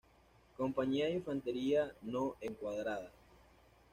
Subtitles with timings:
[0.57, 3.11] Compañía de Infantería No Encuadrada.